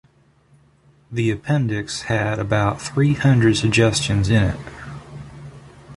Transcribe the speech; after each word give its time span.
The 1.11 1.29
appendix 1.29 2.01
had 2.09 2.39
about 2.39 2.81
three 2.81 3.13
hundred 3.13 3.57
suggestions 3.57 4.31
in 4.31 4.41
it. 4.41 4.59